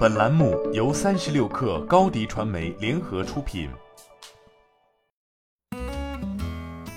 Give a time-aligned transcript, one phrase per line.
[0.00, 3.68] 本栏目由三十六氪高低传媒联合出品。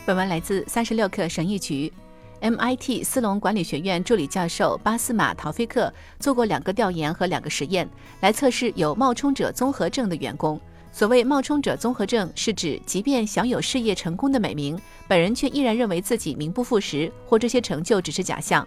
[0.05, 1.91] 本文来自三十六氪神译局。
[2.39, 7.89] MIT 斯隆管理学院助理教授巴斯马·陶菲克做过两个调研和两个实验，
[8.21, 10.57] 来测试有冒充者综合症的员工。
[10.93, 14.79] 所谓冒充者综合症，是指即便享有事业成功的美名，
[15.09, 18.65] 本人却依然认为自己名不副实，或这些成就只是假象。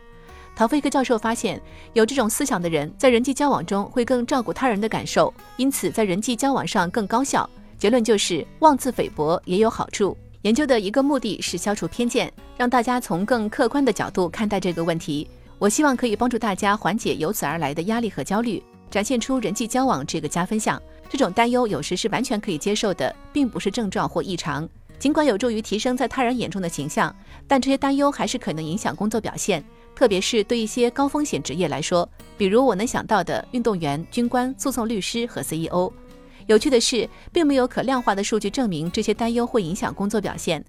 [0.57, 1.61] 陶菲克教授发现，
[1.93, 7.48] 有这种思想的人在人际交往中会更照顾他人的感受，因此在人际交往上更高效。
[7.77, 10.16] 结论就是妄自菲薄也有好处。
[10.41, 15.29] 研究的一个目的是消除偏见，让大家从更客观的角度看待这个问题。
[15.59, 20.80] 我希望可以帮助大家缓解由此而来的压力和焦虑，展现出人际交往这个加分项。
[21.10, 24.66] 这种担忧有时是完全可以接受的，并不是症状或异常。
[24.98, 27.15] 尽管有助于提升在他人眼中的形象，
[27.46, 29.62] 但这些担忧还是可能影响工作表现，
[29.96, 32.06] 特别是对一些高风险职业来说，
[32.37, 35.91] 比如我能想到的运动员、军官、诉讼律师和 CEO。
[36.46, 40.62] 有趣的是，并没有可量化的数据证明这些担忧会影响工作表现。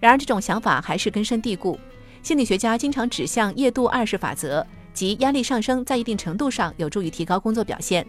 [0.00, 1.78] 然而，这种想法还是根深蒂固。
[2.24, 8.04] 心理学家经常指向夜度二式法则，即压力上升在一定程度上有助于提高工作表现。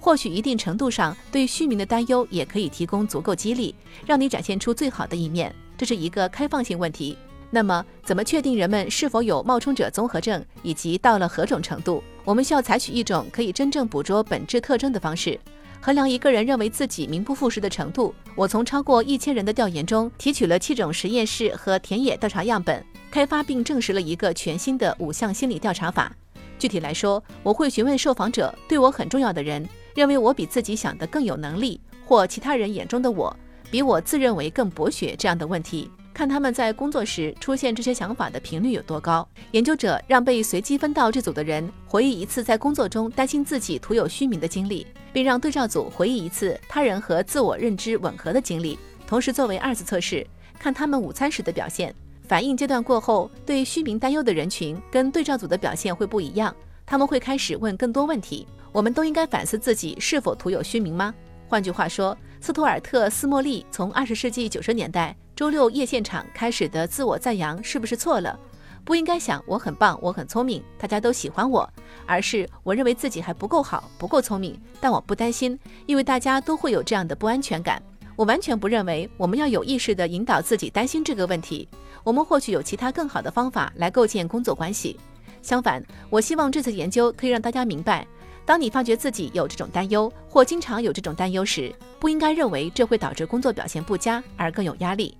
[0.00, 3.74] 或许一定程度上对虚名的担忧也可以提供足够激励，
[4.06, 5.54] 让你展现出最好的一面。
[5.76, 7.16] 这是一个开放性问题。
[7.54, 12.02] 那么，怎么确定人们是否有冒充者综合症，以及到了何种程度？
[12.24, 15.38] 我们需要采取一种可以真正捕捉本质特征的方式。
[15.80, 26.12] 衡量一个人认为自己名不副实的程度，我从超过一千人的调研中提取了七种实验室和田野调查样本，开发并证实了一个全新的五项心理调查法。
[26.58, 33.36] 具体来说，我会询问受访者对我很重要的人，认为我比自己想的更有能力，或其他人眼中的我
[33.70, 35.88] 比我自认为更博学这样的问题。
[36.14, 39.28] 看他们在工作时出现这些想法的频率有多高。
[39.50, 48.78] 研究者让被随机分到这组的人回忆一次在工作中担心自己徒有虚名的经历，并让对照组回忆一次他人和自我认知吻合的经历。
[49.08, 50.24] 同时，作为二次测试，
[50.56, 51.92] 看他们午餐时的表现。
[52.26, 56.54] 反应阶段过后，对虚名担忧的人群跟对照组的表现会不一样。
[56.86, 58.46] 他们会开始问更多问题。
[58.72, 61.12] 我们都应该反思自己是否徒有虚名吗？
[61.48, 65.14] 换句话说，斯图尔特·斯莫利从二十世纪九十年代。
[65.36, 68.38] 周六夜现场开始的自我赞扬是不是错了？
[68.84, 71.68] 不应该想我很棒，我很聪明，大家都喜欢我，
[72.06, 77.82] 而是我认为自己还不够好，不够聪明，但我不担心，因为大家都会有这样的不安全感。
[78.14, 81.68] 我完全不认为我们要有意识地引导自己担心这个问题。
[82.04, 85.00] 我们或许有其他更好的方法来构建工作关系。
[85.42, 88.06] 相反，我希望这次研究可以让大家明白，
[88.46, 95.16] 当你发觉自己有这种担忧或经常有这种担忧时，不应该认为这会导致工作表现不佳而更有压力。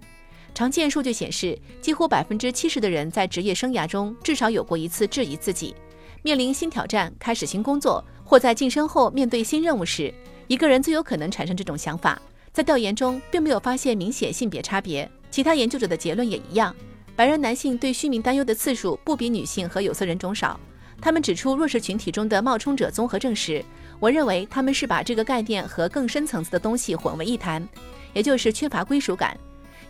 [0.54, 5.74] 常见数据显示，几乎百分之七十的人在职业生涯中至少有过一次质疑自己。
[6.22, 10.12] 面临新挑战、开始新工作，或在晋升后面对新任务时，
[10.46, 12.20] 一个人最有可能产生这种想法。
[12.52, 15.10] 在调研中，并没有发现明显性别差别。
[15.30, 16.74] 其他研究者的结论也一样：
[17.16, 20.58] 白人男性对虚名担忧的次数不比女性和有色人种少。
[21.00, 23.62] 他们指出弱势群体中的冒充者综合症时，
[24.00, 27.66] 我认为他们是把这个概念和更深层次的东西混为一谈，
[28.12, 29.36] 也就是缺乏归属感。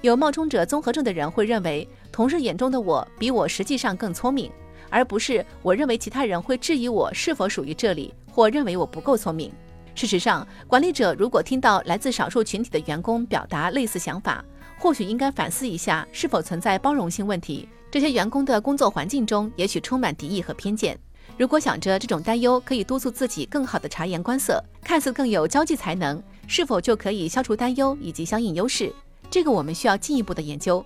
[0.00, 4.50] 有冒充者综合症的人会认为，同事眼中的我比我实际上更聪明，
[4.90, 9.50] 而不是我认为其他人会质疑我是否属于这里，或认为我不够聪明。
[9.94, 14.44] 事实上，管理者如果听到来自少数群体的员工表达类似想法，
[14.78, 17.68] 或许应该反思一下是否存在包容性问题。
[17.90, 20.98] 这些员工的工作环境中也许充满敌意和偏见。
[21.38, 28.92] 如果想着这种担忧可以督促自己更好的察言观色，看似更有交际才能，是否就可以消除担忧以及相应优势？
[29.30, 30.84] 这个我们需要进一步的研究，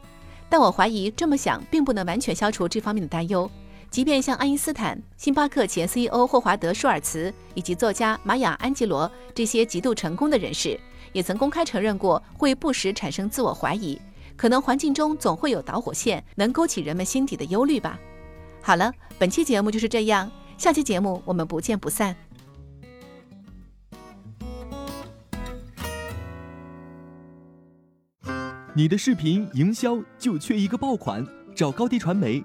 [0.51, 3.51] 但我怀疑这么想并不能完全消除这方面的担忧。
[3.91, 10.79] 即便像爱因斯坦、星巴克前 CEO 霍华德·舒尔茨以及作家玛雅·安吉罗这些极度成功的人士，
[11.13, 14.01] 也曾公开承认过会不时产生自我怀疑。
[14.37, 17.99] 可能环境中总会有导火线，能勾起人们心底的忧虑吧。
[18.63, 22.15] 好了，本期节目就是这样，下期节目我们不见不散。
[28.75, 31.27] 你的视频营销就缺一个爆款，
[31.57, 32.45] 找高低传媒，